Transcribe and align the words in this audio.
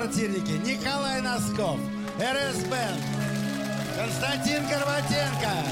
на 0.00 0.06
квартирнике 0.06 0.52
Николай 0.58 1.20
Носков, 1.20 1.78
РС 2.18 2.62
Бенд, 2.64 3.02
Константин 3.96 4.66
Горбатенко. 4.66 5.69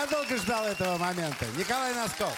Я 0.00 0.06
долго 0.06 0.34
ждал 0.38 0.64
этого 0.64 0.96
момента. 0.96 1.44
Николай 1.58 1.94
Носков. 1.94 2.34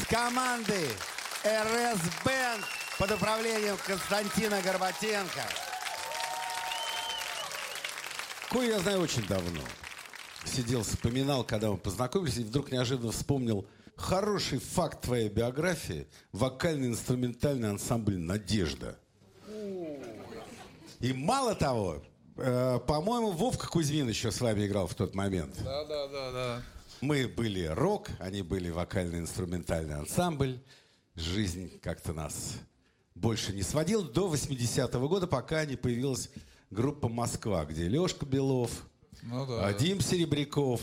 С 0.00 0.06
командой 0.06 0.88
РС 1.44 2.00
Бенд 2.24 2.64
под 2.98 3.10
управлением 3.10 3.76
Константина 3.86 4.62
Горбатенко. 4.62 5.42
Кое 8.48 8.68
я 8.68 8.78
знаю 8.78 9.02
очень 9.02 9.26
давно. 9.26 9.60
Сидел, 10.46 10.82
вспоминал, 10.82 11.44
когда 11.44 11.70
мы 11.70 11.76
познакомились, 11.76 12.38
и 12.38 12.44
вдруг 12.44 12.72
неожиданно 12.72 13.12
вспомнил 13.12 13.68
хороший 13.96 14.58
факт 14.58 15.02
твоей 15.02 15.28
биографии. 15.28 16.08
Вокально-инструментальный 16.32 17.68
ансамбль 17.68 18.16
«Надежда». 18.16 18.98
И 21.00 21.12
мало 21.12 21.54
того, 21.54 22.02
по-моему, 22.34 23.30
Вовка 23.30 23.68
Кузьмин 23.68 24.08
еще 24.08 24.30
с 24.30 24.40
вами 24.40 24.66
играл 24.66 24.86
в 24.86 24.94
тот 24.94 25.14
момент. 25.14 25.56
Да, 25.62 25.84
да, 25.84 26.08
да, 26.08 26.32
да. 26.32 26.62
Мы 27.00 27.28
были 27.28 27.64
рок, 27.66 28.08
они 28.18 28.42
были 28.42 28.70
вокально-инструментальный 28.70 29.96
ансамбль. 29.96 30.58
Жизнь 31.14 31.78
как-то 31.80 32.12
нас 32.12 32.54
больше 33.14 33.52
не 33.52 33.62
сводила 33.62 34.02
до 34.04 34.32
80-го 34.32 35.08
года, 35.08 35.26
пока 35.26 35.64
не 35.64 35.76
появилась 35.76 36.30
группа 36.70 37.08
«Москва», 37.08 37.64
где 37.64 37.88
Лешка 37.88 38.26
Белов, 38.26 38.70
Ну 39.22 39.46
да. 39.46 39.72
Дим 39.72 40.00
Серебряков 40.00 40.80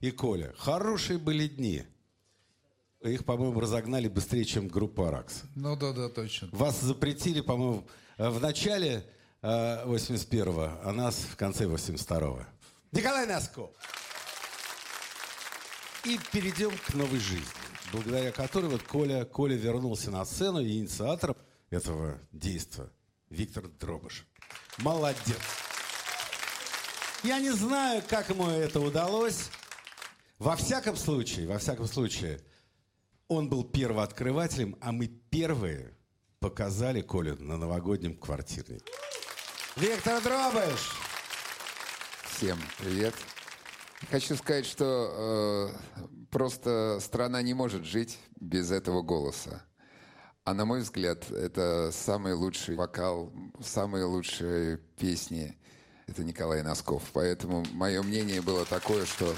и 0.00 0.10
Коля. 0.10 0.54
Хорошие 0.56 1.18
были 1.18 1.46
дни. 1.46 1.82
Их, 3.02 3.24
по-моему, 3.24 3.60
разогнали 3.60 4.08
быстрее, 4.08 4.44
чем 4.44 4.68
группа 4.68 5.08
«Аракс». 5.08 5.42
Ну 5.54 5.76
да, 5.76 5.92
да, 5.92 6.08
точно. 6.08 6.48
Вас 6.52 6.80
запретили, 6.80 7.40
по-моему, 7.40 7.86
э, 8.18 8.28
в 8.28 8.40
начале 8.40 8.92
э, 8.96 9.02
81-го, 9.42 10.80
а 10.82 10.92
нас 10.92 11.16
в 11.16 11.36
конце 11.36 11.64
82-го. 11.64 12.44
Николай 12.92 13.26
Носков. 13.26 13.70
И 16.04 16.18
перейдем 16.32 16.70
к 16.86 16.94
новой 16.94 17.18
жизни, 17.18 17.46
благодаря 17.92 18.32
которой 18.32 18.70
вот 18.70 18.82
Коля, 18.82 19.24
Коля 19.24 19.56
вернулся 19.56 20.10
на 20.10 20.24
сцену, 20.24 20.60
и 20.60 20.78
инициатором 20.78 21.36
этого 21.70 22.18
действия 22.32 22.90
Виктор 23.28 23.68
Дробыш. 23.68 24.26
Молодец. 24.78 25.38
Я 27.22 27.38
не 27.38 27.50
знаю, 27.50 28.02
как 28.08 28.30
ему 28.30 28.48
это 28.48 28.80
удалось. 28.80 29.50
Во 30.38 30.56
всяком 30.56 30.96
случае, 30.96 31.46
во 31.46 31.58
всяком 31.58 31.86
случае, 31.86 32.40
он 33.28 33.50
был 33.50 33.62
первооткрывателем, 33.62 34.76
а 34.80 34.90
мы 34.90 35.06
первые 35.06 35.94
показали 36.38 37.02
Колю 37.02 37.36
на 37.36 37.58
новогоднем 37.58 38.16
квартирнике. 38.16 38.90
Виктор 39.76 40.20
Дробыш. 40.20 40.96
Всем 42.24 42.58
привет. 42.78 43.14
Хочу 44.10 44.34
сказать, 44.34 44.66
что 44.66 45.72
э, 45.96 46.08
просто 46.30 46.98
страна 47.00 47.40
не 47.40 47.54
может 47.54 47.84
жить 47.84 48.18
без 48.40 48.72
этого 48.72 49.02
голоса. 49.02 49.62
А 50.44 50.54
на 50.54 50.64
мой 50.64 50.80
взгляд, 50.80 51.30
это 51.30 51.90
самый 51.92 52.34
лучший 52.34 52.74
вокал, 52.74 53.32
самые 53.62 54.04
лучшие 54.06 54.78
песни. 54.98 55.56
Это 56.08 56.24
Николай 56.24 56.62
Носков. 56.62 57.04
Поэтому 57.12 57.64
мое 57.70 58.02
мнение 58.02 58.42
было 58.42 58.64
такое, 58.64 59.06
что 59.06 59.32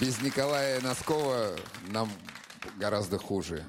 без 0.00 0.22
Николая 0.22 0.80
Носкова 0.80 1.56
нам 1.88 2.08
гораздо 2.76 3.18
хуже. 3.18 3.64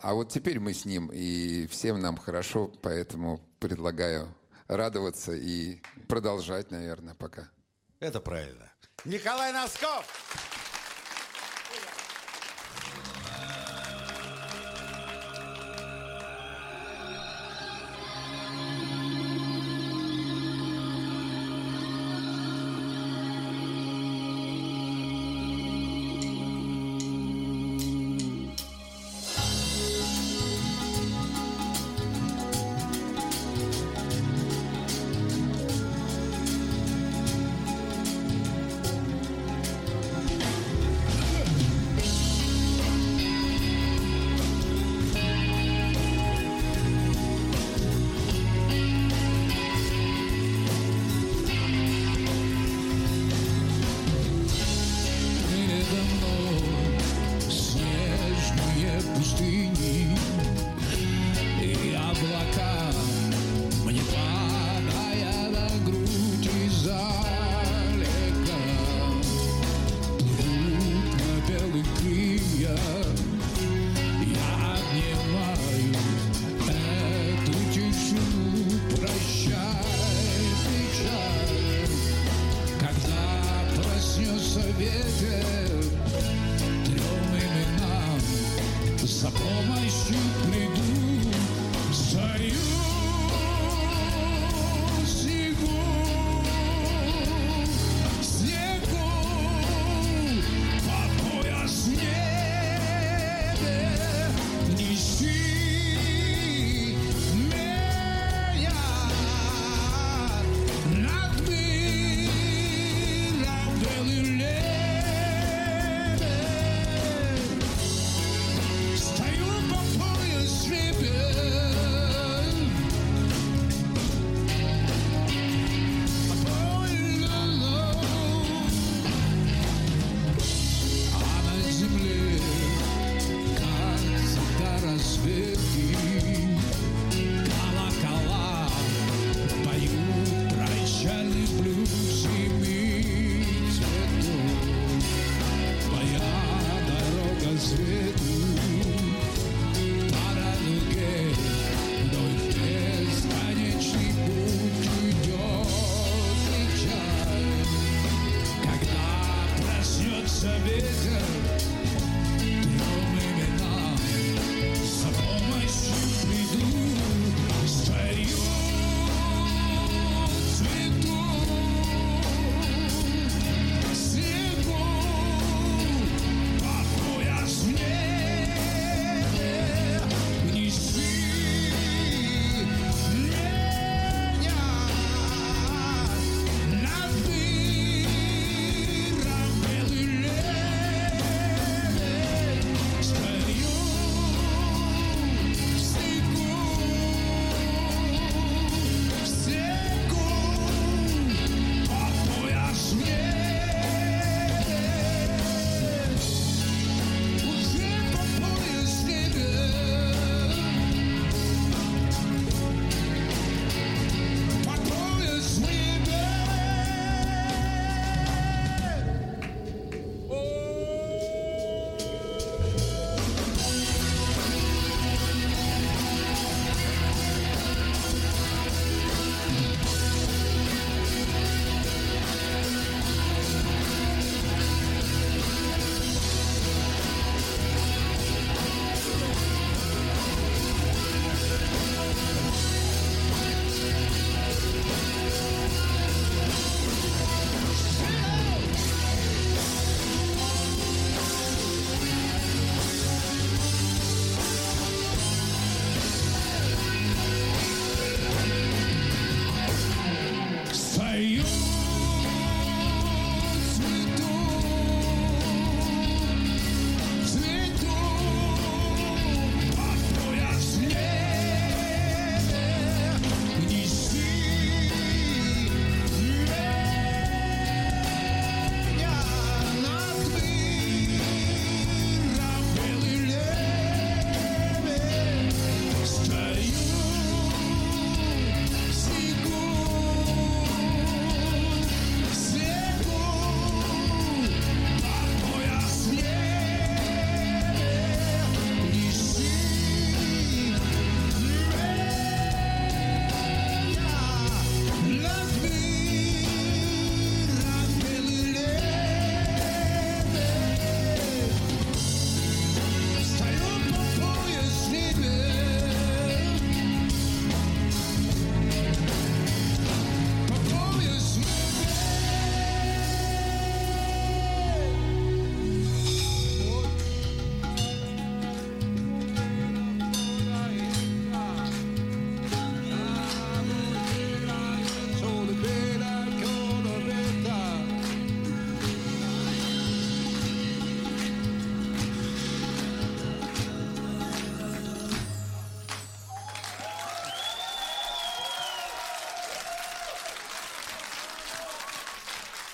А 0.00 0.14
вот 0.14 0.30
теперь 0.30 0.58
мы 0.58 0.72
с 0.72 0.86
ним, 0.86 1.10
и 1.12 1.66
всем 1.66 2.00
нам 2.00 2.16
хорошо, 2.16 2.72
поэтому 2.80 3.40
предлагаю 3.60 4.34
радоваться 4.76 5.32
и 5.32 5.80
продолжать, 6.08 6.70
наверное, 6.70 7.14
пока. 7.14 7.48
Это 8.00 8.20
правильно. 8.20 8.72
Николай 9.04 9.52
Носков. 9.52 10.51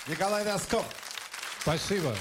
Николай 0.08 0.42
Носков. 0.42 0.86
Спасибо. 1.60 2.14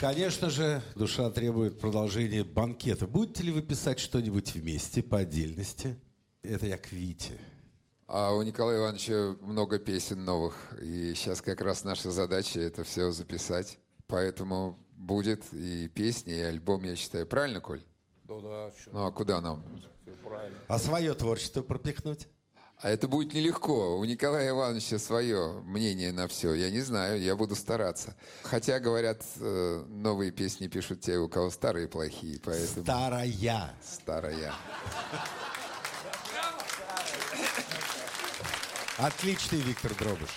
Конечно 0.00 0.48
же, 0.48 0.82
душа 0.94 1.30
требует 1.30 1.78
продолжения 1.78 2.44
банкета. 2.44 3.06
Будете 3.06 3.42
ли 3.42 3.52
вы 3.52 3.60
писать 3.60 3.98
что-нибудь 3.98 4.54
вместе, 4.54 5.02
по 5.02 5.18
отдельности? 5.18 6.00
Это 6.42 6.66
я 6.66 6.78
к 6.78 6.90
Вите. 6.92 7.38
А 8.06 8.32
у 8.32 8.42
Николая 8.42 8.78
Ивановича 8.78 9.36
много 9.42 9.78
песен 9.78 10.24
новых. 10.24 10.54
И 10.80 11.12
сейчас 11.14 11.42
как 11.42 11.60
раз 11.60 11.84
наша 11.84 12.10
задача 12.10 12.58
это 12.58 12.84
все 12.84 13.10
записать. 13.10 13.78
Поэтому 14.06 14.78
будет 14.92 15.44
и 15.52 15.88
песни, 15.88 16.34
и 16.34 16.40
альбом, 16.40 16.84
я 16.84 16.96
считаю. 16.96 17.26
Правильно, 17.26 17.60
Коль? 17.60 17.82
Да, 18.24 18.40
да, 18.40 18.72
Ну 18.92 19.04
а 19.04 19.12
куда 19.12 19.42
нам? 19.42 19.62
А 20.68 20.78
свое 20.78 21.12
творчество 21.12 21.60
пропихнуть? 21.60 22.28
А 22.82 22.90
это 22.90 23.06
будет 23.06 23.32
нелегко. 23.32 23.96
У 23.96 24.04
Николая 24.04 24.50
Ивановича 24.50 24.98
свое 24.98 25.52
мнение 25.62 26.10
на 26.10 26.26
все. 26.26 26.52
Я 26.52 26.68
не 26.68 26.80
знаю, 26.80 27.22
я 27.22 27.36
буду 27.36 27.54
стараться. 27.54 28.16
Хотя, 28.42 28.80
говорят, 28.80 29.22
э, 29.38 29.84
новые 29.88 30.32
песни 30.32 30.66
пишут 30.66 31.00
те, 31.00 31.16
у 31.16 31.28
кого 31.28 31.50
старые 31.50 31.86
плохие, 31.86 32.40
поэтому... 32.44 32.84
Старая. 32.84 33.72
Старая. 33.80 34.52
Отличный 38.98 39.60
Виктор 39.60 39.94
Дробыш. 39.94 40.30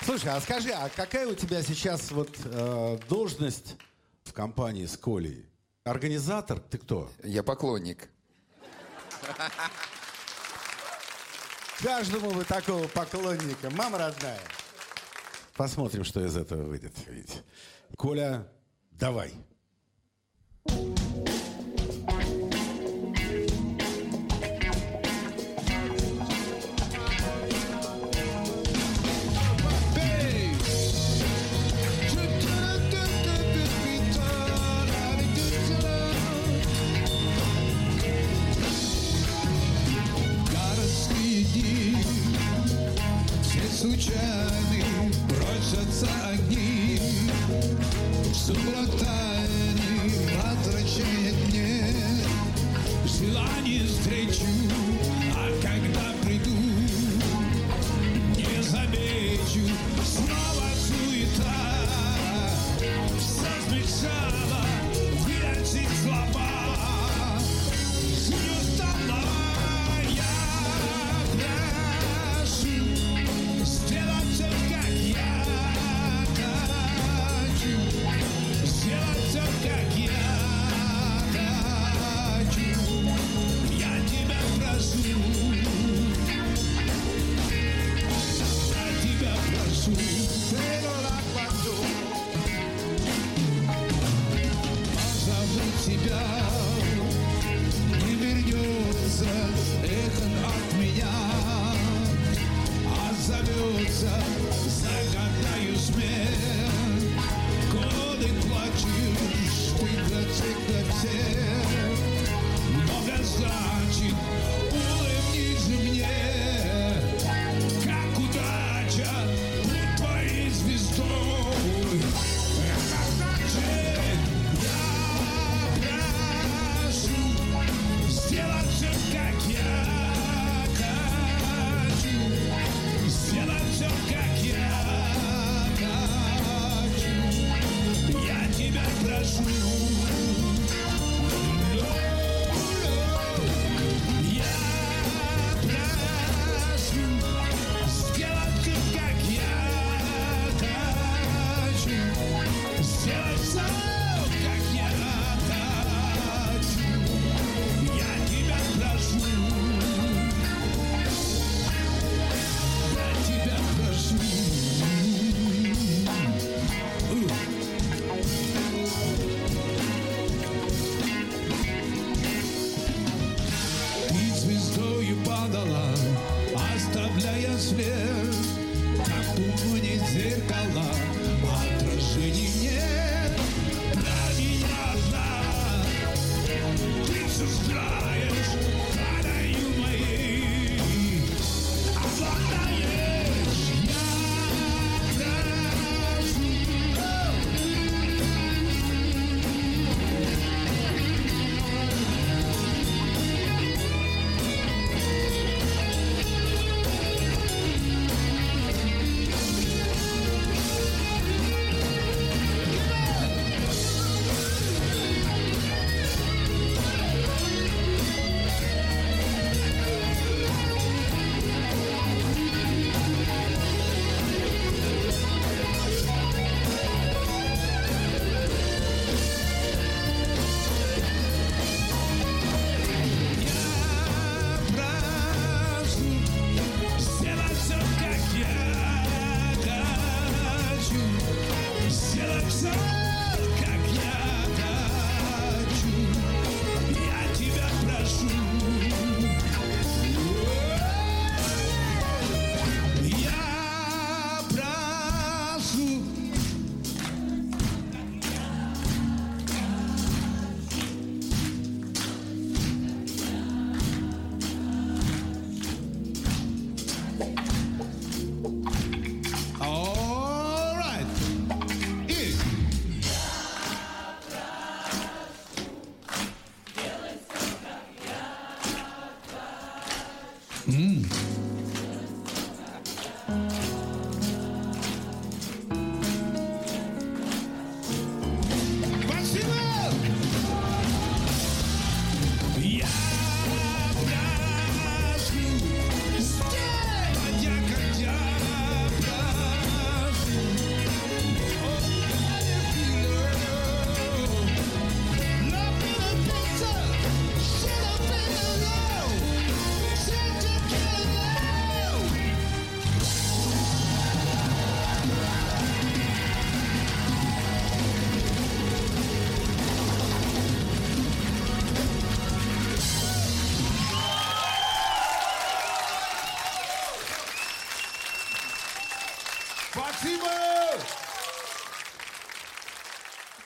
Слушай, 0.00 0.30
а 0.30 0.40
скажи, 0.40 0.70
а 0.70 0.88
какая 0.88 1.28
у 1.28 1.34
тебя 1.34 1.62
сейчас 1.62 2.10
вот 2.10 2.30
э, 2.42 2.98
должность 3.06 3.76
в 4.24 4.32
компании 4.32 4.86
с 4.86 4.96
Колей? 4.96 5.44
Организатор? 5.84 6.58
Ты 6.58 6.78
кто? 6.78 7.10
Я 7.22 7.42
поклонник. 7.42 8.08
Каждому 11.82 12.30
вы 12.30 12.44
такого 12.44 12.86
поклонника. 12.86 13.68
Мама 13.70 13.98
родная. 13.98 14.38
Посмотрим, 15.56 16.04
что 16.04 16.24
из 16.24 16.36
этого 16.36 16.62
выйдет. 16.62 16.92
Ведь. 17.08 17.42
Коля, 17.96 18.46
давай. 18.92 19.34
Городские 20.64 21.01
Все 43.82 43.90
случайны 43.90 44.84
Бросятся 45.28 46.06
огни 46.30 47.00
Сумрак 48.32 49.01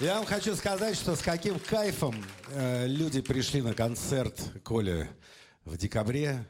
Я 0.07 0.19
вам 0.19 0.25
хочу 0.25 0.55
сказать, 0.55 0.95
что 0.95 1.16
с 1.16 1.21
каким 1.21 1.59
кайфом 1.59 2.14
э, 2.51 2.87
люди 2.87 3.21
пришли 3.21 3.61
на 3.61 3.75
концерт 3.75 4.40
Коля 4.62 5.09
в 5.64 5.77
декабре. 5.77 6.47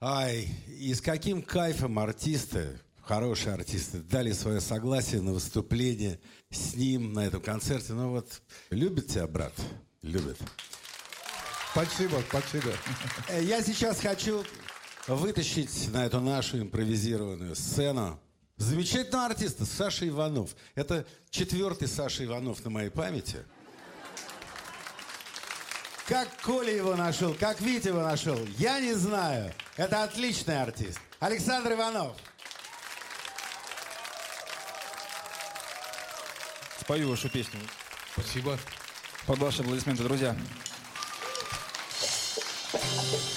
Ай, 0.00 0.48
и 0.66 0.92
с 0.92 1.00
каким 1.00 1.42
кайфом 1.42 2.00
артисты, 2.00 2.80
хорошие 3.00 3.54
артисты, 3.54 3.98
дали 3.98 4.32
свое 4.32 4.60
согласие 4.60 5.20
на 5.20 5.32
выступление 5.32 6.18
с 6.50 6.74
ним 6.74 7.12
на 7.12 7.24
этом 7.24 7.40
концерте. 7.40 7.92
Ну 7.92 8.10
вот, 8.10 8.42
любит 8.70 9.06
тебя, 9.06 9.28
брат? 9.28 9.54
Любит. 10.02 10.38
Спасибо, 11.70 12.20
спасибо. 12.28 12.72
Э, 13.28 13.44
я 13.44 13.62
сейчас 13.62 14.00
хочу 14.00 14.42
вытащить 15.06 15.88
на 15.92 16.04
эту 16.04 16.18
нашу 16.18 16.60
импровизированную 16.60 17.54
сцену 17.54 18.18
Замечательного 18.56 19.26
артиста 19.26 19.64
Саша 19.64 20.06
Иванов. 20.06 20.54
Это 20.74 21.06
четвертый 21.30 21.88
Саша 21.88 22.24
Иванов 22.24 22.64
на 22.64 22.70
моей 22.70 22.90
памяти. 22.90 23.44
Как 26.06 26.28
Коля 26.42 26.74
его 26.74 26.94
нашел, 26.94 27.34
как 27.34 27.60
Витя 27.60 27.88
его 27.88 28.02
нашел, 28.02 28.38
я 28.58 28.80
не 28.80 28.94
знаю. 28.94 29.52
Это 29.76 30.02
отличный 30.02 30.60
артист. 30.60 30.98
Александр 31.20 31.72
Иванов. 31.72 32.16
Спою 36.80 37.10
вашу 37.10 37.30
песню. 37.30 37.60
Спасибо. 38.12 38.58
Под 39.26 39.38
ваши 39.38 39.62
аплодисменты, 39.62 40.02
друзья. 40.02 40.36
Thank 42.72 43.12
you. 43.12 43.31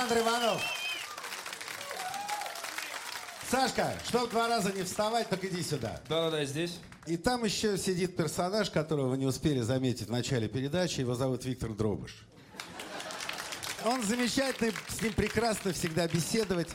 Александр 0.00 0.26
Иванов. 0.26 0.62
Сашка, 3.50 3.92
чтобы 4.08 4.28
два 4.28 4.48
раза 4.48 4.72
не 4.72 4.82
вставать, 4.82 5.28
так 5.28 5.44
иди 5.44 5.62
сюда. 5.62 6.00
Да-да-да, 6.08 6.42
здесь. 6.46 6.78
И 7.06 7.18
там 7.18 7.44
еще 7.44 7.76
сидит 7.76 8.16
персонаж, 8.16 8.70
которого 8.70 9.08
вы 9.08 9.18
не 9.18 9.26
успели 9.26 9.60
заметить 9.60 10.06
в 10.06 10.10
начале 10.10 10.48
передачи. 10.48 11.00
Его 11.00 11.14
зовут 11.14 11.44
Виктор 11.44 11.74
Дробыш. 11.74 12.26
Он 13.84 14.02
замечательный, 14.02 14.72
с 14.88 15.02
ним 15.02 15.12
прекрасно 15.12 15.74
всегда 15.74 16.08
беседовать. 16.08 16.68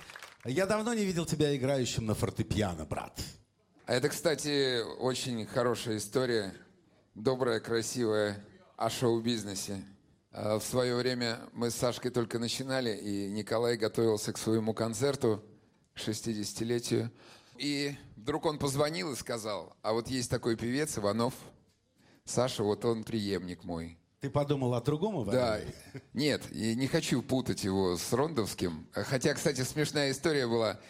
Я 0.44 0.68
давно 0.68 0.94
не 0.94 1.04
видел 1.04 1.26
тебя 1.26 1.56
играющим 1.56 2.06
на 2.06 2.14
фортепиано, 2.14 2.86
брат. 2.86 3.20
А 3.88 3.94
это, 3.94 4.10
кстати, 4.10 4.84
очень 5.00 5.48
хорошая 5.48 5.98
история. 5.98 6.54
Добрая, 7.16 7.60
красивая 7.60 8.46
о 8.78 8.92
шоу-бизнесе. 8.92 9.84
А 10.38 10.60
В 10.60 10.63
свое 10.63 10.98
время 10.98 11.39
мы 11.54 11.71
с 11.71 11.76
Сашкой 11.76 12.12
только 12.12 12.39
начинали, 12.39 12.93
и 12.93 13.30
Николай 13.30 13.78
готовился 13.78 14.34
к 14.34 14.38
своему 14.38 14.74
концерту, 14.74 15.41
к 15.93 16.00
60-летию. 16.00 17.10
И 17.58 17.95
вдруг 18.17 18.45
он 18.45 18.60
позвонил 18.60 19.13
и 19.13 19.15
сказал, 19.15 19.78
а 19.82 19.93
вот 19.93 20.10
есть 20.10 20.30
такой 20.30 20.58
певец 20.58 20.98
Иванов, 20.98 21.34
Саша, 22.26 22.63
вот 22.63 22.84
он 22.84 23.06
преемник 23.06 23.63
мой. 23.63 23.98
Ты 24.19 24.30
подумал 24.30 24.74
о 24.74 24.82
другом, 24.82 25.24
Иван? 25.24 25.34
Да, 25.34 25.62
нет, 26.12 26.41
и 26.52 26.76
не 26.76 26.88
хочу 26.88 27.21
путать 27.21 27.63
его 27.63 27.95
с 27.95 28.12
Рондовским. 28.12 28.89
Хотя, 28.91 29.36
кстати, 29.36 29.62
смешная 29.62 30.12
история 30.12 30.48
была. 30.48 30.82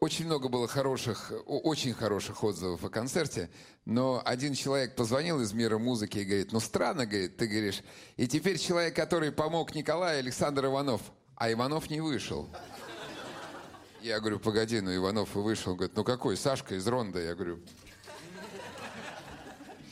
Очень 0.00 0.24
много 0.24 0.48
было 0.48 0.66
хороших, 0.66 1.30
очень 1.46 1.92
хороших 1.92 2.42
отзывов 2.42 2.82
о 2.84 2.88
концерте, 2.88 3.50
но 3.84 4.22
один 4.24 4.54
человек 4.54 4.96
позвонил 4.96 5.42
из 5.42 5.52
мира 5.52 5.76
музыки 5.76 6.18
и 6.18 6.24
говорит, 6.24 6.52
ну 6.52 6.60
странно, 6.60 7.04
говорит, 7.04 7.36
ты 7.36 7.46
говоришь, 7.46 7.82
и 8.16 8.26
теперь 8.26 8.58
человек, 8.58 8.96
который 8.96 9.30
помог 9.30 9.74
Николаю, 9.74 10.20
Александр 10.20 10.66
Иванов, 10.66 11.02
а 11.36 11.52
Иванов 11.52 11.90
не 11.90 12.00
вышел. 12.00 12.48
Я 14.00 14.20
говорю, 14.20 14.38
погоди, 14.38 14.80
ну 14.80 14.94
Иванов 14.94 15.36
и 15.36 15.40
вышел. 15.40 15.72
Он 15.72 15.76
говорит, 15.76 15.96
ну 15.96 16.02
какой, 16.02 16.38
Сашка 16.38 16.76
из 16.76 16.86
Ронда? 16.86 17.20
Я 17.20 17.34
говорю, 17.34 17.60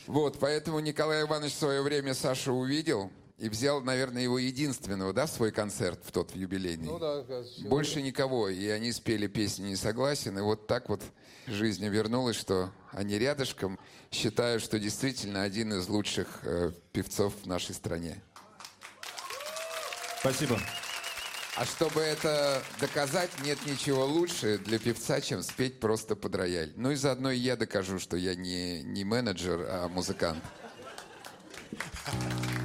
вот, 0.07 0.39
поэтому 0.39 0.79
Николай 0.79 1.21
Иванович 1.21 1.53
в 1.53 1.59
свое 1.59 1.83
время 1.83 2.15
Сашу 2.15 2.53
увидел 2.53 3.11
и 3.43 3.49
взял, 3.49 3.81
наверное, 3.81 4.21
его 4.21 4.39
единственного, 4.39 5.11
да, 5.11 5.25
в 5.25 5.29
свой 5.29 5.51
концерт 5.51 5.99
в 6.05 6.13
тот 6.13 6.31
в 6.31 6.35
юбилейный. 6.37 6.85
Ну 6.85 6.97
да, 6.97 7.25
Больше 7.67 8.01
никого. 8.01 8.47
И 8.47 8.69
они 8.69 8.93
спели 8.93 9.27
песню 9.27 9.65
«Не 9.65 9.75
согласен». 9.75 10.37
И 10.37 10.41
вот 10.41 10.65
так 10.65 10.87
вот 10.87 11.01
жизнь 11.47 11.85
вернулась, 11.85 12.37
что 12.37 12.71
они 12.93 13.19
рядышком. 13.19 13.77
Считаю, 14.11 14.61
что 14.61 14.79
действительно 14.79 15.43
один 15.43 15.73
из 15.73 15.89
лучших 15.89 16.39
э, 16.43 16.71
певцов 16.93 17.33
в 17.43 17.45
нашей 17.45 17.75
стране. 17.75 18.23
Спасибо. 20.21 20.57
А 21.57 21.65
чтобы 21.65 21.99
это 21.99 22.63
доказать, 22.79 23.29
нет 23.43 23.57
ничего 23.65 24.05
лучше 24.05 24.57
для 24.57 24.79
певца, 24.79 25.19
чем 25.19 25.43
спеть 25.43 25.81
просто 25.81 26.15
под 26.15 26.33
рояль. 26.33 26.71
Ну 26.77 26.91
и 26.91 26.95
заодно 26.95 27.29
и 27.29 27.39
я 27.39 27.57
докажу, 27.57 27.99
что 27.99 28.15
я 28.15 28.35
не, 28.35 28.83
не 28.83 29.03
менеджер, 29.03 29.67
а 29.69 29.89
музыкант. 29.89 30.41
Holding 32.05 32.62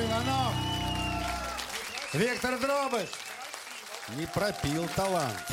Иванов. 0.00 0.54
Виктор 2.12 2.58
Дробыш. 2.58 3.08
Не 4.16 4.26
пропил 4.26 4.88
талант. 4.96 5.46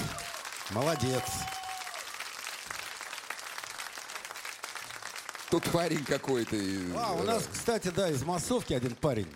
Молодец. 0.71 1.23
Тут 5.49 5.63
парень 5.71 6.03
какой-то. 6.03 6.55
А, 6.97 7.13
у 7.13 7.23
нас, 7.23 7.47
кстати, 7.51 7.89
да, 7.89 8.09
из 8.09 8.23
массовки 8.23 8.73
один 8.73 8.95
парень. 8.95 9.27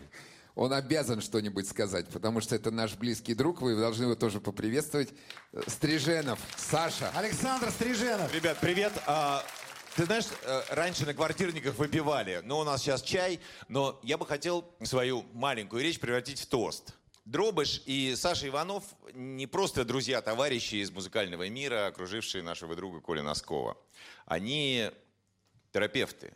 Он 0.56 0.74
обязан 0.74 1.22
что-нибудь 1.22 1.68
сказать, 1.68 2.08
потому 2.10 2.42
что 2.42 2.56
это 2.56 2.72
наш 2.72 2.96
близкий 2.96 3.34
друг. 3.34 3.62
Вы 3.62 3.76
должны 3.78 4.04
его 4.04 4.16
тоже 4.16 4.42
поприветствовать. 4.42 5.10
Э, 5.54 5.62
Стриженов, 5.68 6.40
Саша. 6.58 7.10
Александр 7.16 7.72
Стриженов. 7.72 8.34
Ребят, 8.34 8.58
привет. 8.60 8.92
Ты 9.96 10.06
знаешь, 10.06 10.26
э, 10.44 10.62
раньше 10.70 11.06
на 11.06 11.14
квартирниках 11.14 11.76
выпивали. 11.76 12.42
Ну, 12.46 12.60
у 12.60 12.64
нас 12.64 12.82
сейчас 12.82 13.02
чай, 13.02 13.42
но 13.68 14.00
я 14.04 14.18
бы 14.18 14.26
хотел 14.26 14.66
свою 14.84 15.26
маленькую 15.34 15.84
речь 15.84 16.00
превратить 16.00 16.40
в 16.40 16.46
тост. 16.46 16.94
Дробыш 17.26 17.82
и 17.86 18.16
Саша 18.16 18.48
Иванов 18.48 18.86
не 19.14 19.48
просто 19.48 19.84
друзья, 19.84 20.22
товарищи 20.22 20.76
из 20.76 20.92
музыкального 20.92 21.48
мира, 21.50 21.88
окружившие 21.88 22.42
нашего 22.42 22.74
друга 22.76 23.02
Коля 23.02 23.22
Носкова. 23.22 23.78
Они 24.26 24.90
терапевты. 25.74 26.34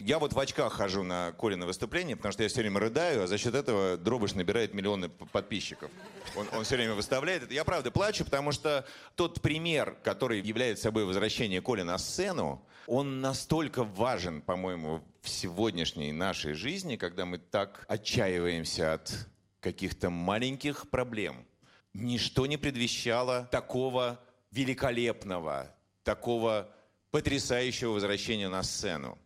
Я 0.00 0.18
вот 0.18 0.32
в 0.32 0.38
очках 0.38 0.72
хожу 0.72 1.04
на 1.04 1.32
Коле 1.32 1.54
на 1.56 1.64
выступление, 1.64 2.16
потому 2.16 2.32
что 2.32 2.42
я 2.42 2.48
все 2.48 2.60
время 2.60 2.80
рыдаю, 2.80 3.22
а 3.22 3.26
за 3.28 3.38
счет 3.38 3.54
этого 3.54 3.96
Дробыш 3.96 4.34
набирает 4.34 4.74
миллионы 4.74 5.08
подписчиков. 5.08 5.90
Он, 6.34 6.48
он 6.52 6.64
все 6.64 6.74
время 6.76 6.94
выставляет 6.94 7.44
это. 7.44 7.54
Я 7.54 7.64
правда 7.64 7.90
плачу, 7.92 8.24
потому 8.24 8.50
что 8.52 8.84
тот 9.14 9.40
пример, 9.40 9.96
который 10.02 10.40
является 10.40 10.84
собой 10.84 11.04
возвращение 11.04 11.62
Коли 11.62 11.82
на 11.82 11.96
сцену, 11.98 12.62
он 12.86 13.20
настолько 13.20 13.84
важен, 13.84 14.42
по-моему, 14.42 15.02
в 15.22 15.28
сегодняшней 15.28 16.12
нашей 16.12 16.52
жизни, 16.54 16.96
когда 16.96 17.26
мы 17.26 17.38
так 17.38 17.84
отчаиваемся 17.88 18.94
от 18.94 19.28
каких-то 19.60 20.10
маленьких 20.10 20.88
проблем. 20.90 21.44
Ничто 21.92 22.46
не 22.46 22.56
предвещало 22.56 23.48
такого 23.50 24.20
великолепного, 24.52 25.74
такого 26.04 26.70
потрясающего 27.10 27.92
возвращения 27.92 28.48
на 28.48 28.62
сцену. 28.62 29.18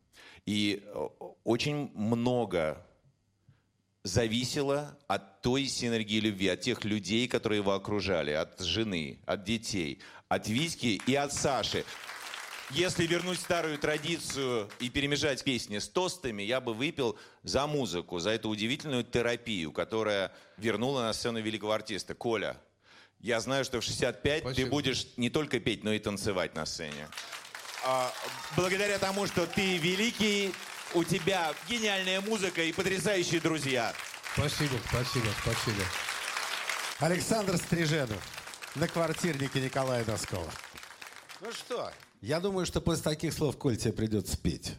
И 0.47 0.83
э, 0.83 1.09
очень 1.45 1.91
много 1.95 2.87
зависело 4.03 4.97
от 5.07 5.43
той 5.43 5.67
синергии 5.67 6.21
любви, 6.21 6.49
от 6.49 6.61
тех 6.61 6.85
людей, 6.85 7.29
которые 7.29 7.59
его 7.59 7.73
окружали, 7.73 8.31
от 8.31 8.61
жены, 8.61 9.19
от 9.27 9.45
детей, 9.45 10.01
от 10.29 10.49
Витьки 10.49 11.01
и 11.07 11.15
от 11.15 11.33
Саши. 11.33 11.85
Если 12.71 13.05
вернуть 13.05 13.41
старую 13.41 13.79
традицию 13.79 14.71
и 14.79 14.91
перемежать 14.91 15.43
песни 15.43 15.79
с 15.79 15.89
тостами, 15.89 16.43
я 16.43 16.61
бы 16.61 16.73
выпил 16.73 17.19
за 17.43 17.67
музыку, 17.67 18.21
за 18.21 18.31
эту 18.31 18.49
удивительную 18.49 19.03
терапию, 19.03 19.73
которая 19.73 20.33
вернула 20.57 21.03
на 21.03 21.13
сцену 21.13 21.41
великого 21.41 21.73
артиста. 21.73 22.15
Коля, 22.15 22.57
я 23.19 23.41
знаю, 23.41 23.65
что 23.65 23.81
в 23.81 23.85
65 23.85 24.23
ты 24.23 24.49
Спасибо. 24.49 24.71
будешь 24.71 25.07
не 25.17 25.31
только 25.31 25.59
петь, 25.59 25.83
но 25.83 25.93
и 25.93 25.99
танцевать 25.99 26.55
на 26.55 26.65
сцене. 26.65 27.09
А, 27.85 28.13
благодаря 28.57 28.99
тому, 28.99 29.27
что 29.27 29.47
ты 29.47 29.77
великий, 29.79 30.55
у 30.95 31.03
тебя 31.03 31.53
гениальная 31.69 32.21
музыка 32.21 32.63
и 32.63 32.73
потрясающие 32.73 33.41
друзья. 33.41 33.93
Спасибо, 34.35 34.77
спасибо, 34.89 35.27
спасибо. 35.43 35.83
Александр 37.01 37.57
Стриженов. 37.57 38.23
На 38.77 38.87
квартирнике 38.87 39.61
Николая 39.61 40.05
Доскова. 40.05 40.53
Ну 41.41 41.51
что, 41.53 41.91
я 42.21 42.41
думаю, 42.41 42.67
что 42.67 42.81
после 42.81 43.05
таких 43.05 43.33
слов, 43.33 43.57
Коль, 43.57 43.77
тебе 43.77 43.93
придется 43.93 44.37
петь. 44.37 44.77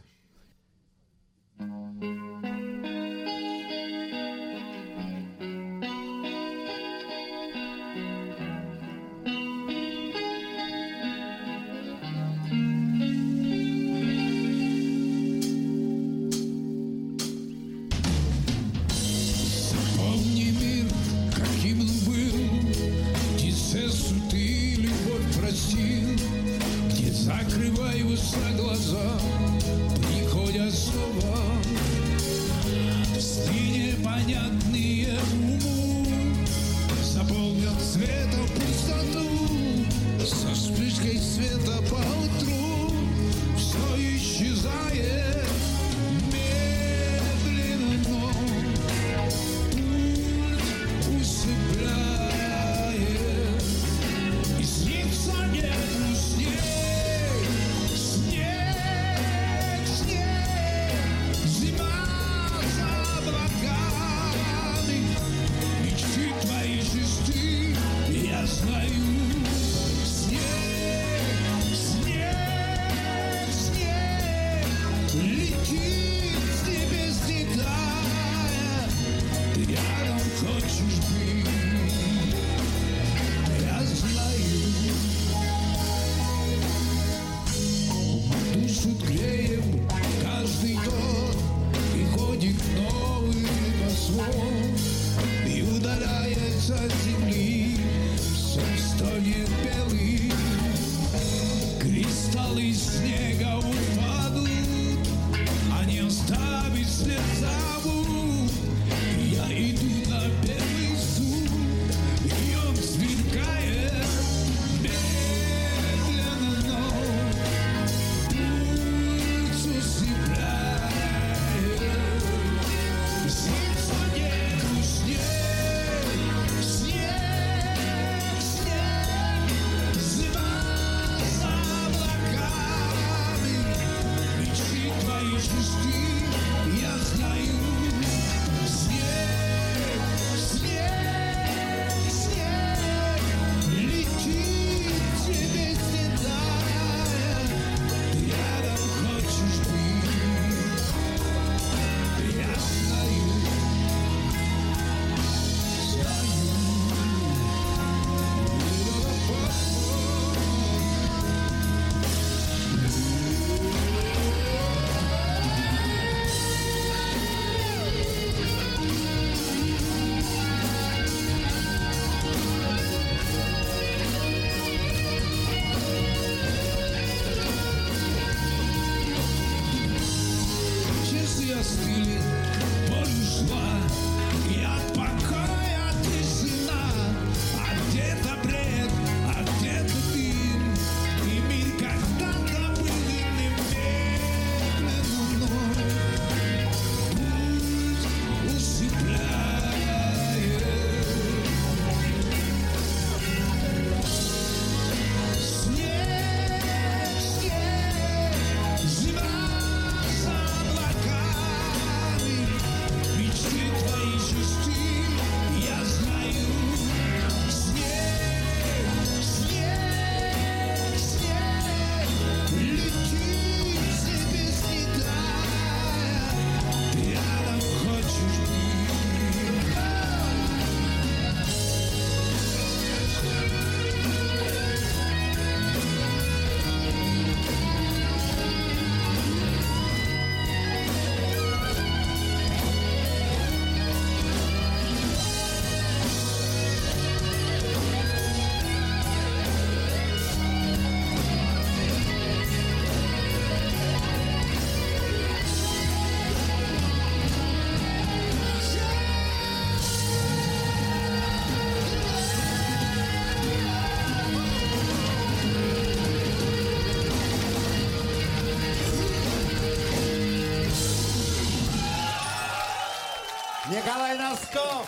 Николай 273.72 274.18
Носков, 274.18 274.86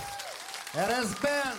РС 0.76 1.18
Бенд. 1.22 1.56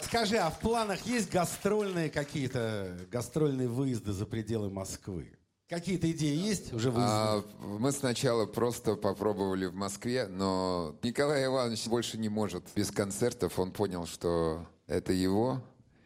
Скажи, 0.00 0.38
а 0.38 0.48
в 0.48 0.58
планах 0.58 1.04
есть 1.04 1.30
гастрольные 1.30 2.08
какие-то, 2.08 2.96
гастрольные 3.12 3.68
выезды 3.68 4.12
за 4.12 4.24
пределы 4.24 4.70
Москвы? 4.70 5.36
Какие-то 5.68 6.10
идеи 6.12 6.34
есть 6.34 6.72
уже 6.72 6.90
выезды? 6.90 7.12
А, 7.12 7.44
мы 7.60 7.92
сначала 7.92 8.46
просто 8.46 8.94
попробовали 8.94 9.66
в 9.66 9.74
Москве, 9.74 10.28
но 10.28 10.96
Николай 11.02 11.44
Иванович 11.44 11.86
больше 11.88 12.16
не 12.16 12.30
может 12.30 12.64
без 12.74 12.90
концертов. 12.90 13.58
Он 13.58 13.70
понял, 13.70 14.06
что 14.06 14.66
это 14.86 15.12
его. 15.12 15.62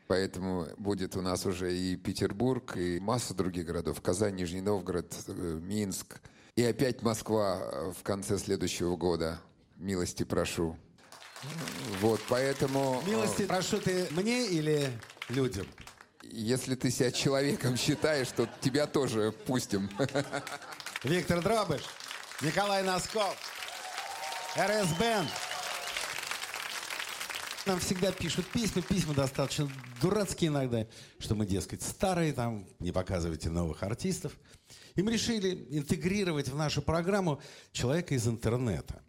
Поэтому 0.08 0.66
будет 0.78 1.14
у 1.14 1.22
нас 1.22 1.46
уже 1.46 1.72
и 1.72 1.94
Петербург, 1.94 2.76
и 2.76 2.98
масса 2.98 3.34
других 3.34 3.66
городов. 3.66 4.00
Казань, 4.00 4.34
Нижний 4.34 4.62
Новгород, 4.62 5.14
э, 5.28 5.60
Минск. 5.62 6.20
И 6.56 6.62
опять 6.62 7.02
Москва 7.02 7.58
э, 7.60 7.92
в 7.98 8.04
конце 8.04 8.38
следующего 8.38 8.96
года. 8.96 9.40
Милости 9.76 10.22
прошу. 10.22 10.76
Вот, 12.00 12.20
поэтому... 12.28 13.02
э, 13.04 13.10
Милости 13.10 13.44
прошу 13.44 13.80
ты 13.80 14.06
мне 14.12 14.46
или 14.46 14.88
людям? 15.28 15.66
Если 16.22 16.76
ты 16.76 16.90
себя 16.92 17.10
человеком 17.10 17.76
считаешь, 17.76 18.28
то 18.28 18.48
тебя 18.60 18.86
тоже 18.86 19.32
пустим. 19.32 19.90
Виктор 21.02 21.42
Дробыш, 21.42 21.82
Николай 22.40 22.84
Носков, 22.84 23.36
РС 24.56 24.96
Бенд. 24.98 25.28
Нам 27.66 27.80
всегда 27.80 28.12
пишут 28.12 28.46
письма, 28.46 28.80
письма 28.80 29.12
достаточно 29.12 29.68
дурацкие 30.00 30.48
иногда, 30.48 30.86
что 31.18 31.34
мы, 31.34 31.46
дескать, 31.46 31.82
старые, 31.82 32.32
там, 32.32 32.66
не 32.78 32.92
показывайте 32.92 33.50
новых 33.50 33.82
артистов. 33.82 34.32
И 34.96 35.02
мы 35.02 35.12
решили 35.12 35.66
интегрировать 35.70 36.48
в 36.48 36.56
нашу 36.56 36.80
программу 36.80 37.40
человека 37.72 38.14
из 38.14 38.28
интернета. 38.28 39.02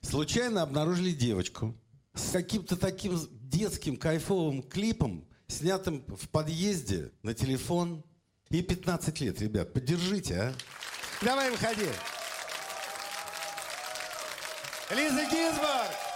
Случайно 0.00 0.62
обнаружили 0.62 1.12
девочку 1.12 1.76
с 2.14 2.32
каким-то 2.32 2.76
таким 2.76 3.18
детским 3.30 3.96
кайфовым 3.96 4.62
клипом, 4.62 5.28
снятым 5.46 6.04
в 6.08 6.28
подъезде 6.28 7.12
на 7.22 7.34
телефон. 7.34 8.04
И 8.50 8.62
15 8.62 9.20
лет, 9.20 9.40
ребят, 9.40 9.72
поддержите, 9.72 10.34
а? 10.34 10.54
Давай, 11.22 11.50
выходи. 11.50 11.86
Лиза 14.90 15.24
Гинзбург! 15.30 16.07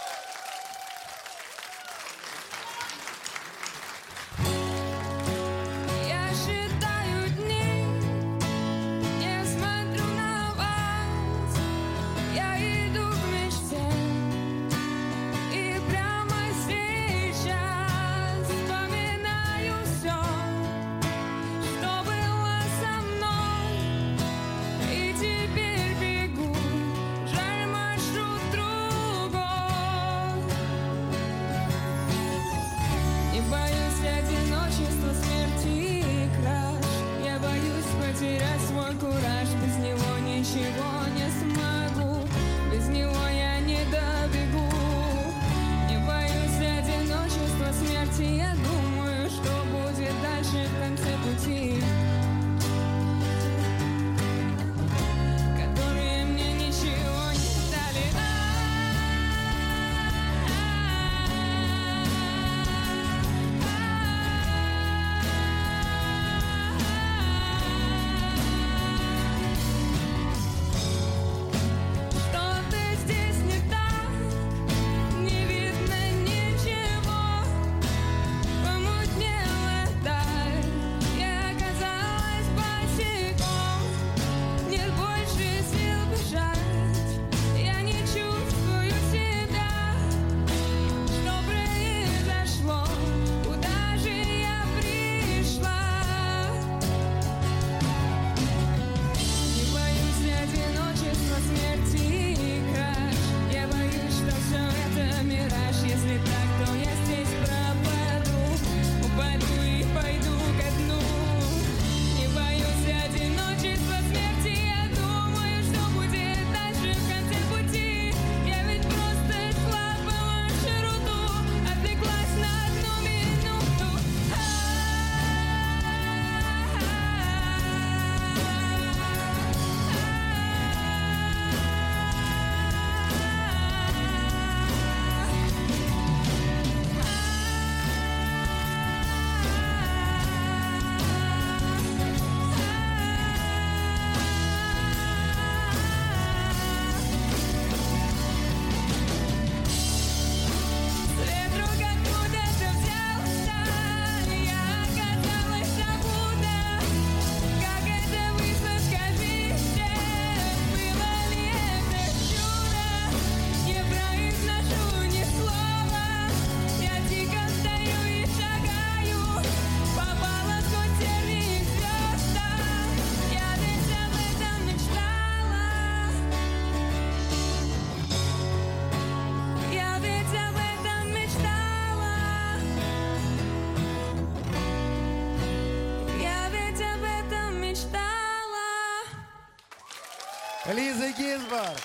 Гинзбург. 191.33 191.79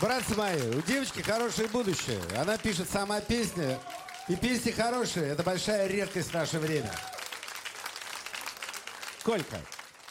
Братцы 0.00 0.34
мои, 0.34 0.60
у 0.76 0.82
девочки 0.82 1.22
хорошее 1.22 1.68
будущее. 1.68 2.20
Она 2.36 2.58
пишет 2.58 2.90
сама 2.90 3.20
песни. 3.22 3.78
И 4.28 4.36
песни 4.36 4.72
хорошие. 4.72 5.28
Это 5.28 5.42
большая 5.42 5.86
редкость 5.86 6.28
в 6.28 6.34
наше 6.34 6.58
время. 6.58 6.92
Колька, 9.22 9.58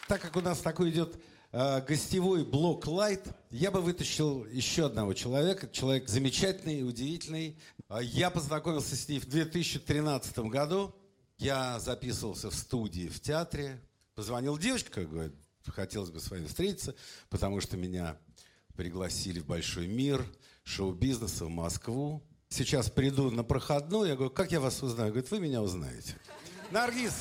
так 0.07 0.21
как 0.21 0.35
у 0.37 0.41
нас 0.41 0.57
такой 0.59 0.89
идет 0.89 1.15
э, 1.51 1.81
гостевой 1.81 2.43
блок 2.43 2.87
лайт, 2.87 3.27
я 3.51 3.69
бы 3.69 3.81
вытащил 3.81 4.45
еще 4.45 4.87
одного 4.87 5.13
человека. 5.13 5.69
Человек 5.69 6.09
замечательный, 6.09 6.87
удивительный. 6.87 7.59
Э, 7.89 7.99
Я 8.01 8.31
познакомился 8.31 8.95
с 8.95 9.07
ней 9.07 9.19
в 9.19 9.27
2013 9.27 10.39
году. 10.39 10.95
Я 11.37 11.79
записывался 11.79 12.49
в 12.49 12.55
студии 12.55 13.07
в 13.07 13.21
театре. 13.21 13.79
Позвонил 14.15 14.57
девочка, 14.57 15.05
говорит, 15.05 15.35
хотелось 15.71 16.09
бы 16.09 16.19
с 16.19 16.29
вами 16.29 16.45
встретиться, 16.45 16.95
потому 17.29 17.61
что 17.61 17.77
меня 17.77 18.17
пригласили 18.75 19.39
в 19.39 19.45
большой 19.45 19.87
мир 19.87 20.25
шоу-бизнеса 20.63 21.45
в 21.45 21.49
Москву. 21.49 22.23
Сейчас 22.49 22.89
приду 22.89 23.31
на 23.31 23.43
проходную, 23.43 24.09
я 24.09 24.15
говорю, 24.15 24.31
как 24.31 24.51
я 24.51 24.59
вас 24.59 24.81
узнаю? 24.83 25.11
Говорит, 25.11 25.31
вы 25.31 25.39
меня 25.39 25.61
узнаете. 25.61 26.15
Наргиз, 26.71 27.13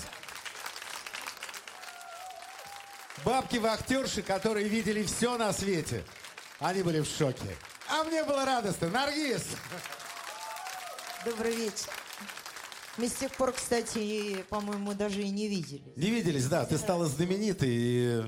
бабки-вахтерши, 3.24 4.22
которые 4.22 4.68
видели 4.68 5.02
все 5.02 5.36
на 5.36 5.52
свете, 5.52 6.04
они 6.58 6.82
были 6.82 7.00
в 7.00 7.06
шоке. 7.06 7.56
А 7.88 8.04
мне 8.04 8.24
было 8.24 8.44
радостно. 8.44 8.88
Наргиз! 8.88 9.44
Добрый 11.24 11.54
вечер. 11.54 12.03
Мы 12.96 13.08
с 13.08 13.12
тех 13.12 13.32
пор, 13.32 13.52
кстати, 13.52 14.44
по-моему, 14.48 14.94
даже 14.94 15.22
и 15.22 15.30
не 15.30 15.48
видели. 15.48 15.82
Не 15.96 16.10
виделись, 16.10 16.46
да, 16.46 16.64
ты 16.64 16.78
стала 16.78 17.06
знаменитой. 17.06 17.68
И... 17.70 18.22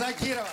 Закирова. 0.00 0.48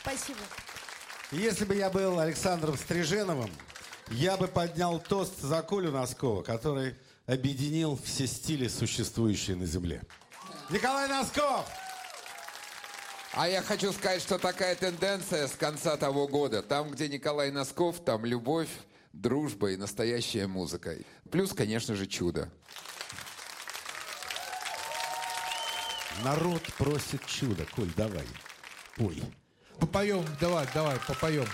Спасибо. 0.00 0.38
Если 1.32 1.64
бы 1.64 1.74
я 1.74 1.90
был 1.90 2.20
Александром 2.20 2.78
Стриженовым, 2.78 3.50
я 4.10 4.36
бы 4.36 4.46
поднял 4.46 5.00
тост 5.00 5.40
за 5.40 5.60
Колю 5.62 5.90
Носкова, 5.90 6.44
который 6.44 6.94
объединил 7.26 7.98
все 8.04 8.28
стили, 8.28 8.68
существующие 8.68 9.56
на 9.56 9.66
Земле. 9.66 10.02
Николай 10.70 11.08
Носков! 11.08 11.66
А 13.32 13.48
я 13.48 13.60
хочу 13.60 13.92
сказать, 13.92 14.22
что 14.22 14.38
такая 14.38 14.76
тенденция 14.76 15.48
с 15.48 15.52
конца 15.52 15.96
того 15.96 16.28
года. 16.28 16.62
Там, 16.62 16.92
где 16.92 17.08
Николай 17.08 17.50
Носков, 17.50 17.98
там 18.04 18.24
любовь 18.24 18.70
дружба 19.20 19.72
и 19.72 19.76
настоящая 19.76 20.46
музыка. 20.46 20.96
Плюс, 21.30 21.52
конечно 21.52 21.94
же, 21.94 22.06
чудо. 22.06 22.50
Народ 26.24 26.62
просит 26.78 27.24
чудо. 27.26 27.66
Коль, 27.74 27.90
давай, 27.96 28.26
пой. 28.96 29.22
Попоем, 29.78 30.24
давай, 30.40 30.66
давай, 30.74 30.98
попоем. 31.06 31.46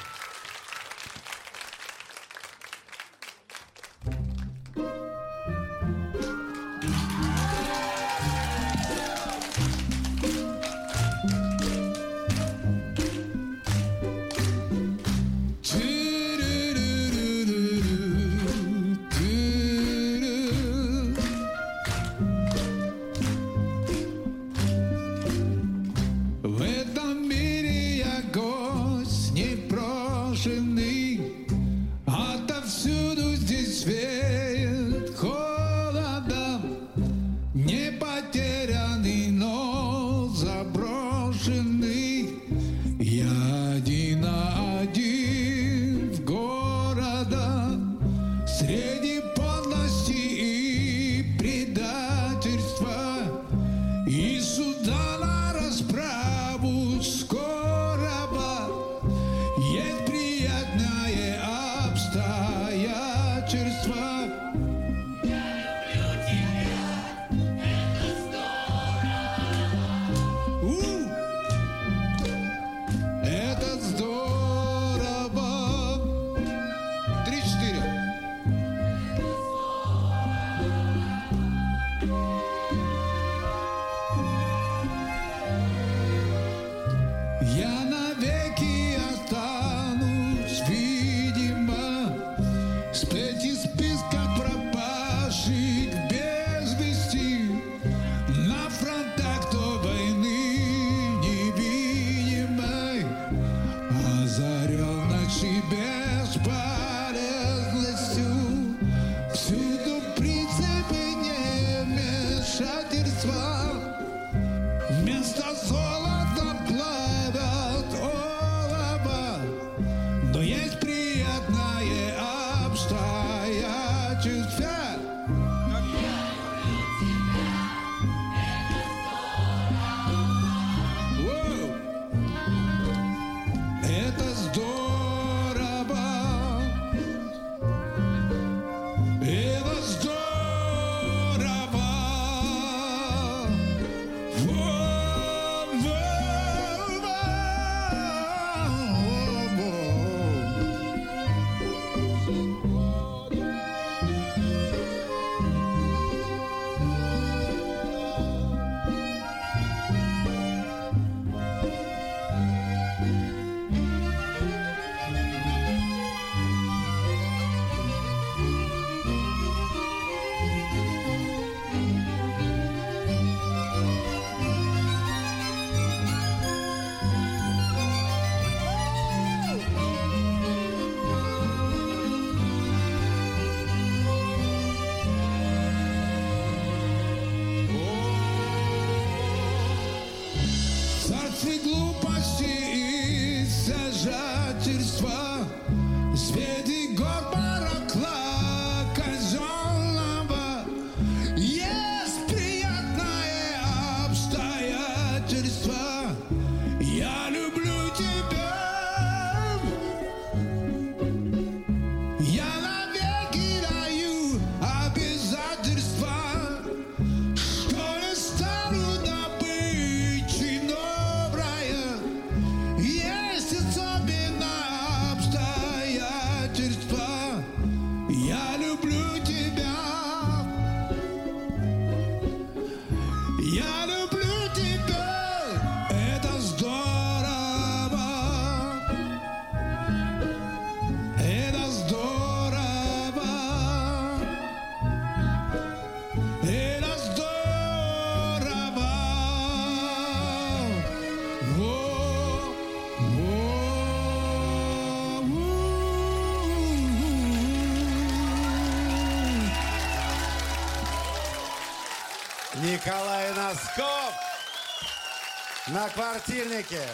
На 265.75 265.89
квартирнике. 265.89 266.87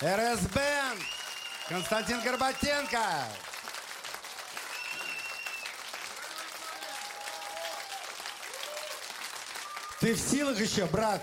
РС 0.00 0.40
Бенд. 0.54 1.02
Константин 1.68 2.20
Горбатенко. 2.22 3.02
Ты 9.98 10.14
в 10.14 10.20
силах 10.20 10.58
еще, 10.58 10.86
брат? 10.86 11.20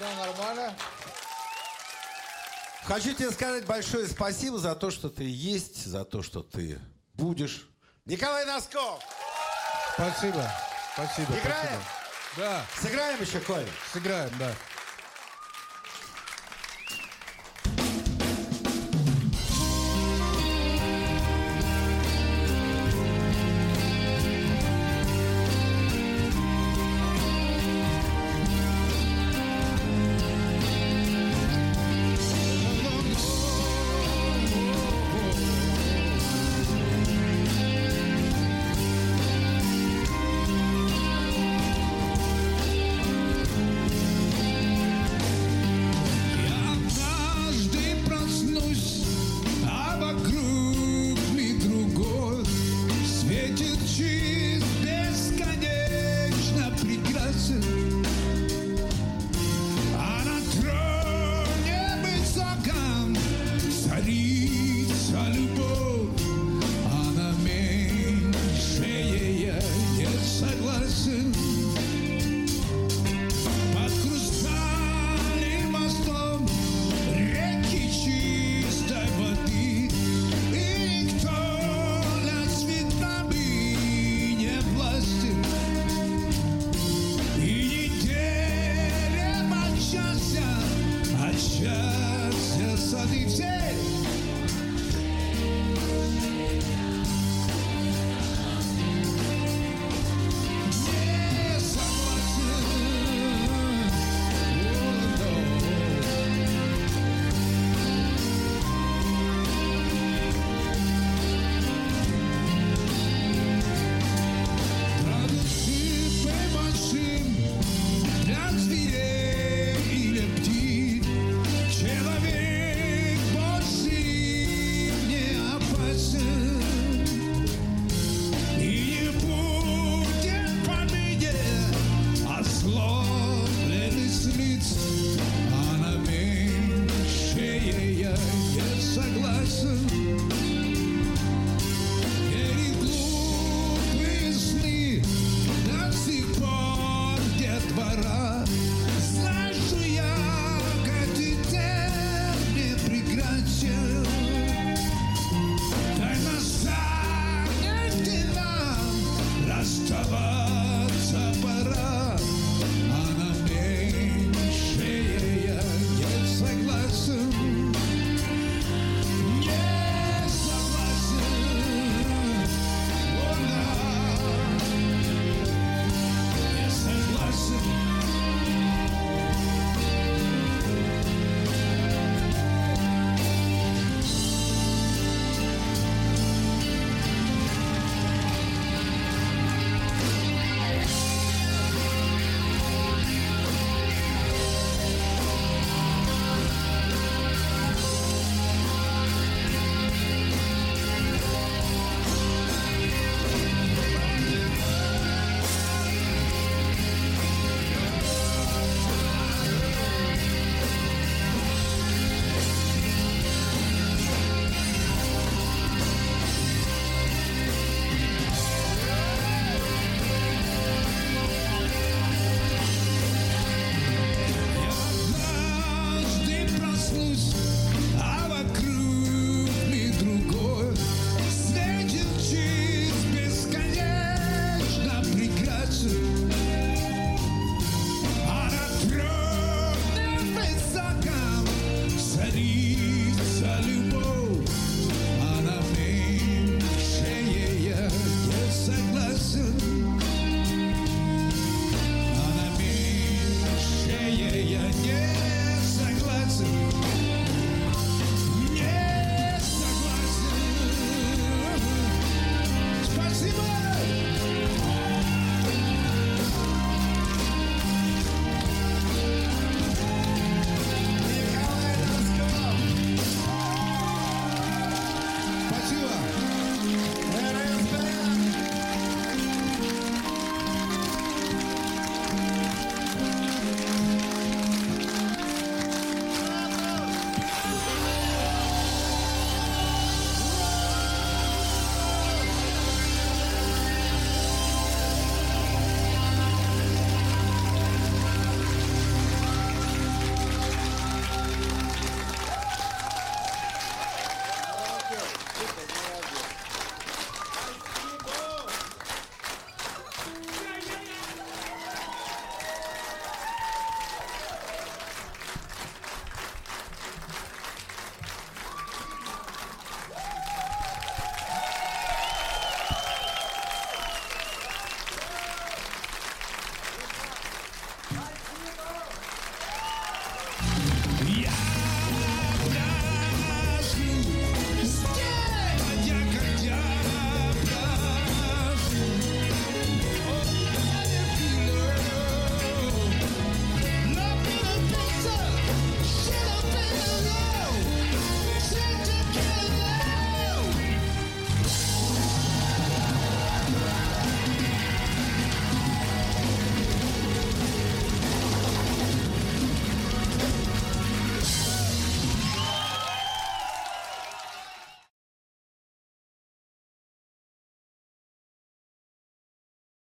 Да, 0.00 0.26
нормально. 0.26 0.74
Хочу 2.84 3.12
тебе 3.12 3.30
сказать 3.30 3.66
большое 3.66 4.08
спасибо 4.08 4.58
за 4.58 4.74
то, 4.74 4.90
что 4.90 5.10
ты 5.10 5.24
есть, 5.24 5.84
за 5.84 6.06
то, 6.06 6.22
что 6.22 6.42
ты 6.42 6.80
будешь. 7.12 7.68
Николай 8.06 8.46
Носков! 8.46 9.04
Спасибо. 9.92 10.50
Спасибо. 10.94 11.36
Играем? 11.36 11.66
спасибо. 11.66 11.84
Да, 12.36 12.64
Сыграем 12.80 13.20
еще, 13.20 13.40
Коль? 13.40 13.68
сыграем, 13.92 14.30
да. 14.38 14.54